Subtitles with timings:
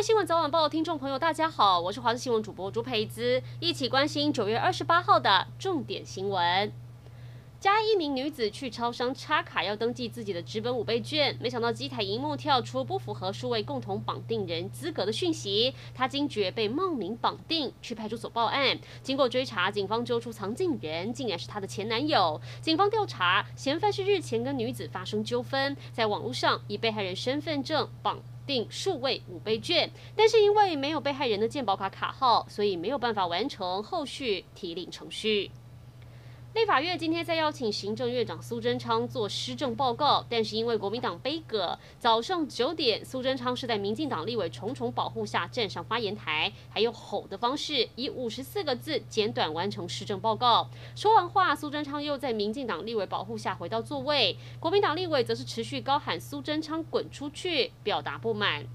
[0.00, 6.72] 新闻早晚报的听众朋友，大家好，我是华视新闻主播朱培姿，一起关心九月二十八号的重点新闻。
[7.60, 18.78] 嘉义一名女子去超商插卡要登记自己的纸本五倍券，没想到机台荧幕跳出不符合数位共同绑定人资格的讯息，她惊觉被冒名绑定，去派出所报案。
[19.02, 22.40] 经过追查，警方揪出藏镜人竟然是她的前男友。
[22.60, 35.50] 警方调查，嫌犯是日前跟女子发生纠纷，在网络上以被害人身份证绑定数位五倍券，但是因为没有被害人的健保卡卡号，所以没有办法完成后续提领程序。
[36.54, 50.68] 立法院今天在邀请行政院长苏贞昌做施政报告，但是因为国民党杯葛，早上九点，苏贞昌是在民进党立委重重保护下站上发言台，还用吼的方式，以五十四个字简短完成施政报告。
[50.96, 58.66] 说完话，苏贞昌又在民进党立委保护下回到座位，国民党立委则是持续高喊苏贞昌滚出去，表达不满。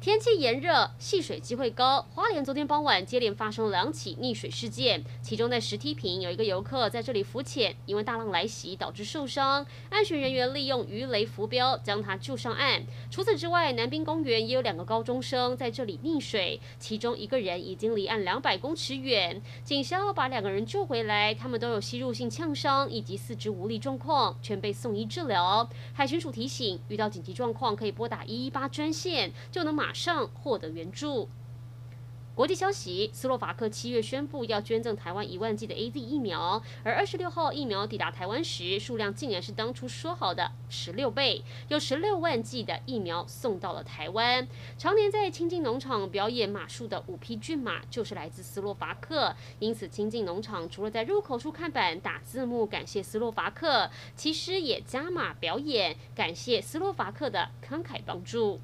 [0.00, 2.06] 天气炎热，戏水机会高。
[2.14, 12.80] 花莲昨天傍晚接连发生两起溺水事件，其中在石梯坪有一个游客在这里浮潜，因为大浪来袭导致受伤，安巡人员利用鱼雷浮标将他救上岸。
[13.10, 25.68] 除此之外，南滨公园也有两个高中生在这里溺水，其中一个人已经离岸两百公尺远，警消把两个人救回来，他们都有吸入性呛伤以及四肢无力状况，全被送医治疗。
[25.92, 29.87] 海巡署提醒，遇到紧急状况可以拨打一一八专线，就能马。
[29.88, 31.30] 马上获得援助。
[32.34, 44.46] 国际消息：斯洛伐克七月宣布要捐赠台湾一万剂的 AZ 疫苗，而二十六号疫苗抵达台湾时，数量竟然是当初说好的十六倍，有十六万剂的疫苗送到了台湾。
[44.76, 58.60] 常年在清境农场表演马术的五匹骏马就是来自斯洛伐克，因此清境农场除了在入口处看板打字幕感谢斯洛伐克，其实也加码表演感谢斯洛伐克的慷慨帮助。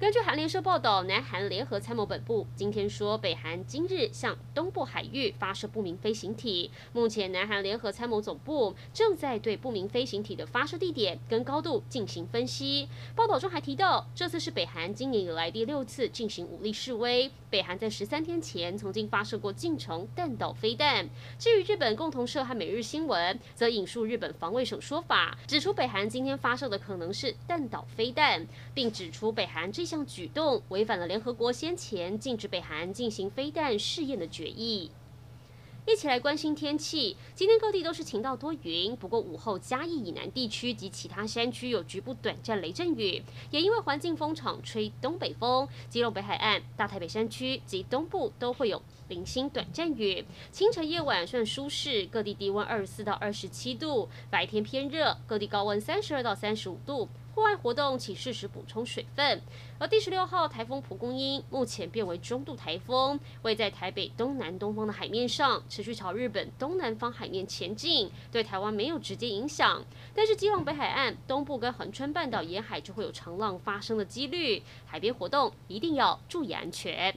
[0.00, 6.70] 根据韩联社报道，南韩联合参谋本部今天说，北韩今日向东部海域发射不明飞行体。
[6.94, 12.88] 目前，南韩联合参谋总部正在对不明飞行体的发射地点跟高度进行分析。
[13.14, 17.30] 报道中还提到，这次是北韩今年以来第六次进行武力示威。
[17.50, 21.06] 北韩在十三天前曾经发射过近程弹道飞弹。
[21.38, 29.89] 至于日本共同社和每日新闻，则引述日本防卫省说法，指出北韩今天发射的可能是弹道飞弹，并指出北韩这。
[29.90, 34.92] 项举动违反了联合国先前禁止北韩进行飞弹试验的决议。
[35.84, 50.24] 一起来关心天气，今天各地都是晴到多云，不过午后嘉义以南地区及其他山区有局部短暂雷阵雨，也因为环境风场吹东北风，基隆北海岸、大台北山区及东部都会有零星短暂雨。
[50.50, 57.08] 清晨夜晚算舒适，各地低温二十四到二十七度，白天偏热，各地高温三十二到三十五度。
[57.32, 59.40] 户外活动请适时补充水分。
[59.78, 69.82] 而第十六号台风蒲公英目前变为中度台风，位在台北东南东方的海面上，持续朝日本东南方海面前进，对台湾没有直接影响。
[70.12, 77.16] 但是基隆北海岸、东部跟恒春半岛沿海就会有长浪发生的几率，海边活动一定要注意安全。